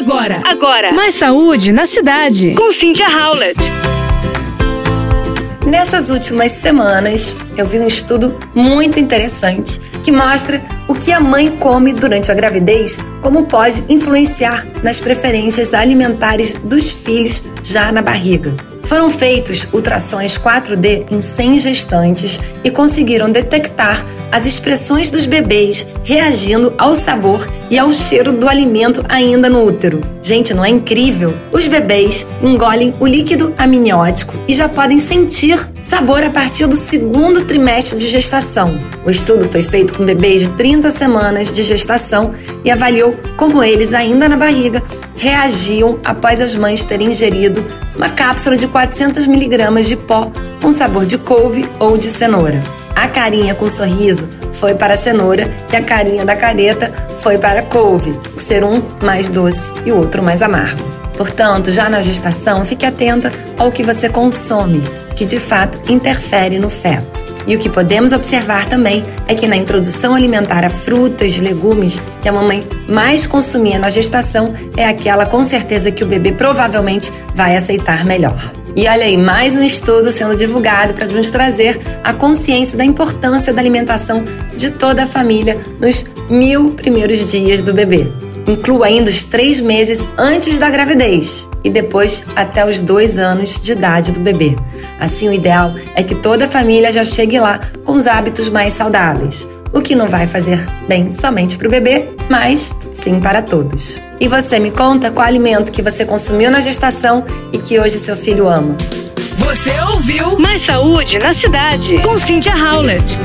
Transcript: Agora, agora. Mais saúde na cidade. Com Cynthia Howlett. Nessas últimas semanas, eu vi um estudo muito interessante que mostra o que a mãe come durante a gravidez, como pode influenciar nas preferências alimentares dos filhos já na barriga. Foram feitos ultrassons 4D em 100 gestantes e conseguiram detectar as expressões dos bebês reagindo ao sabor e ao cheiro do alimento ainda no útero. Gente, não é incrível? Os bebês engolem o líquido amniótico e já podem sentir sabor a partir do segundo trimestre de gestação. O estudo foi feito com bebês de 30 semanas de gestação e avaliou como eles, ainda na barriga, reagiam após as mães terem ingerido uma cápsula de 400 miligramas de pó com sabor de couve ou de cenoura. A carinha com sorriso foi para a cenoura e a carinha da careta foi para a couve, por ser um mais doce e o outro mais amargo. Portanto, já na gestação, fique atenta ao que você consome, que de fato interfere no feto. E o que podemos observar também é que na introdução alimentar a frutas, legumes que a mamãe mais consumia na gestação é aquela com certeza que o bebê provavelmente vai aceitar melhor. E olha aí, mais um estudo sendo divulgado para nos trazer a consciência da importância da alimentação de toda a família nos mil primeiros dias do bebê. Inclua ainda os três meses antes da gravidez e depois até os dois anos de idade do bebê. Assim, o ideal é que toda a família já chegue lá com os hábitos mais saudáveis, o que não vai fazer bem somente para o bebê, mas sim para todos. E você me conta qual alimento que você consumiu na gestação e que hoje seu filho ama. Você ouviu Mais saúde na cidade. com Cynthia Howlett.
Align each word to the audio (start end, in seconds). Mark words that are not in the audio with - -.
Agora, 0.00 0.40
agora. 0.46 0.92
Mais 0.94 1.14
saúde 1.14 1.72
na 1.72 1.84
cidade. 1.84 2.54
Com 2.54 2.72
Cynthia 2.72 3.06
Howlett. 3.06 3.60
Nessas 5.66 6.08
últimas 6.08 6.52
semanas, 6.52 7.36
eu 7.54 7.66
vi 7.66 7.78
um 7.78 7.86
estudo 7.86 8.34
muito 8.54 8.98
interessante 8.98 9.78
que 10.02 10.10
mostra 10.10 10.62
o 10.88 10.94
que 10.94 11.12
a 11.12 11.20
mãe 11.20 11.54
come 11.54 11.92
durante 11.92 12.32
a 12.32 12.34
gravidez, 12.34 12.98
como 13.20 13.44
pode 13.44 13.84
influenciar 13.90 14.66
nas 14.82 14.98
preferências 15.00 15.74
alimentares 15.74 16.54
dos 16.54 16.90
filhos 16.90 17.44
já 17.62 17.92
na 17.92 18.00
barriga. 18.00 18.69
Foram 18.90 19.08
feitos 19.08 19.68
ultrassons 19.72 20.36
4D 20.36 21.06
em 21.12 21.20
100 21.20 21.60
gestantes 21.60 22.40
e 22.64 22.72
conseguiram 22.72 23.30
detectar 23.30 24.04
as 24.32 24.46
expressões 24.46 25.12
dos 25.12 25.26
bebês 25.26 25.86
reagindo 26.02 26.74
ao 26.76 26.96
sabor 26.96 27.48
e 27.70 27.78
ao 27.78 27.94
cheiro 27.94 28.32
do 28.32 28.48
alimento 28.48 29.04
ainda 29.08 29.48
no 29.48 29.64
útero. 29.64 30.00
Gente, 30.20 30.52
não 30.52 30.64
é 30.64 30.70
incrível? 30.70 31.32
Os 31.52 31.68
bebês 31.68 32.26
engolem 32.42 32.92
o 32.98 33.06
líquido 33.06 33.54
amniótico 33.56 34.34
e 34.48 34.52
já 34.52 34.68
podem 34.68 34.98
sentir 34.98 35.64
sabor 35.80 36.24
a 36.24 36.30
partir 36.30 36.66
do 36.66 36.76
segundo 36.76 37.44
trimestre 37.44 37.96
de 37.96 38.08
gestação. 38.08 38.76
O 39.06 39.10
estudo 39.10 39.48
foi 39.48 39.62
feito 39.62 39.94
com 39.94 40.04
bebês 40.04 40.40
de 40.40 40.48
30 40.48 40.90
semanas 40.90 41.52
de 41.52 41.62
gestação 41.62 42.34
e 42.64 42.70
avaliou 42.72 43.16
como 43.36 43.62
eles, 43.62 43.94
ainda 43.94 44.28
na 44.28 44.36
barriga, 44.36 44.82
reagiam 45.16 45.98
após 46.04 46.40
as 46.40 46.54
mães 46.54 46.84
terem 46.84 47.08
ingerido 47.08 47.64
uma 47.94 48.08
cápsula 48.08 48.56
de 48.56 48.66
400 48.66 49.26
miligramas 49.26 49.86
de 49.86 49.96
pó 49.96 50.30
com 50.60 50.72
sabor 50.72 51.06
de 51.06 51.18
couve 51.18 51.68
ou 51.78 51.96
de 51.96 52.10
cenoura. 52.10 52.62
A 52.94 53.08
carinha 53.08 53.54
com 53.54 53.68
sorriso 53.68 54.28
foi 54.52 54.74
para 54.74 54.94
a 54.94 54.96
cenoura 54.96 55.50
e 55.72 55.76
a 55.76 55.82
carinha 55.82 56.24
da 56.24 56.36
careta 56.36 56.92
foi 57.20 57.38
para 57.38 57.60
a 57.60 57.62
couve, 57.62 58.12
por 58.12 58.40
ser 58.40 58.64
um 58.64 58.82
mais 59.02 59.28
doce 59.28 59.72
e 59.84 59.92
o 59.92 59.96
outro 59.96 60.22
mais 60.22 60.42
amargo. 60.42 60.82
Portanto, 61.16 61.70
já 61.70 61.88
na 61.88 62.00
gestação, 62.00 62.64
fique 62.64 62.86
atenta 62.86 63.30
ao 63.58 63.70
que 63.70 63.82
você 63.82 64.08
consome, 64.08 64.82
que 65.14 65.26
de 65.26 65.38
fato 65.38 65.78
interfere 65.92 66.58
no 66.58 66.70
feto. 66.70 67.29
E 67.50 67.56
o 67.56 67.58
que 67.58 67.68
podemos 67.68 68.12
observar 68.12 68.66
também 68.66 69.04
é 69.26 69.34
que 69.34 69.44
na 69.44 69.56
introdução 69.56 70.14
alimentar 70.14 70.64
a 70.64 70.70
frutas, 70.70 71.36
legumes 71.38 72.00
que 72.22 72.28
a 72.28 72.32
mamãe 72.32 72.62
mais 72.88 73.26
consumia 73.26 73.76
na 73.76 73.90
gestação 73.90 74.54
é 74.76 74.86
aquela 74.86 75.26
com 75.26 75.42
certeza 75.42 75.90
que 75.90 76.04
o 76.04 76.06
bebê 76.06 76.30
provavelmente 76.30 77.12
vai 77.34 77.56
aceitar 77.56 78.04
melhor. 78.04 78.52
E 78.76 78.86
olha 78.86 79.04
aí, 79.04 79.16
mais 79.16 79.56
um 79.56 79.64
estudo 79.64 80.12
sendo 80.12 80.36
divulgado 80.36 80.94
para 80.94 81.08
nos 81.08 81.28
trazer 81.28 81.80
a 82.04 82.12
consciência 82.12 82.78
da 82.78 82.84
importância 82.84 83.52
da 83.52 83.60
alimentação 83.60 84.22
de 84.56 84.70
toda 84.70 85.02
a 85.02 85.06
família 85.08 85.58
nos 85.80 86.06
mil 86.30 86.74
primeiros 86.74 87.32
dias 87.32 87.62
do 87.62 87.74
bebê. 87.74 88.06
Inclua 88.46 88.86
ainda 88.86 89.10
os 89.10 89.24
três 89.24 89.60
meses 89.60 90.08
antes 90.16 90.58
da 90.58 90.70
gravidez 90.70 91.48
e 91.62 91.70
depois 91.70 92.24
até 92.34 92.68
os 92.68 92.80
dois 92.80 93.18
anos 93.18 93.60
de 93.60 93.72
idade 93.72 94.12
do 94.12 94.20
bebê. 94.20 94.56
Assim, 94.98 95.28
o 95.28 95.32
ideal 95.32 95.74
é 95.94 96.02
que 96.02 96.14
toda 96.14 96.46
a 96.46 96.48
família 96.48 96.90
já 96.90 97.04
chegue 97.04 97.38
lá 97.38 97.60
com 97.84 97.92
os 97.92 98.06
hábitos 98.06 98.48
mais 98.48 98.74
saudáveis, 98.74 99.46
o 99.72 99.80
que 99.80 99.94
não 99.94 100.08
vai 100.08 100.26
fazer 100.26 100.58
bem 100.88 101.12
somente 101.12 101.56
para 101.56 101.68
o 101.68 101.70
bebê, 101.70 102.08
mas 102.28 102.74
sim 102.92 103.20
para 103.20 103.42
todos. 103.42 104.00
E 104.18 104.26
você 104.28 104.58
me 104.58 104.70
conta 104.70 105.10
qual 105.10 105.26
alimento 105.26 105.72
que 105.72 105.82
você 105.82 106.04
consumiu 106.04 106.50
na 106.50 106.60
gestação 106.60 107.24
e 107.52 107.58
que 107.58 107.78
hoje 107.78 107.98
seu 107.98 108.16
filho 108.16 108.48
ama. 108.48 108.76
Você 109.36 109.72
ouviu 109.92 110.38
Mais 110.38 110.62
saúde 110.62 111.18
na 111.18 111.32
cidade. 111.32 111.98
com 112.02 112.16
Cynthia 112.18 112.54
Howlett. 112.54 113.18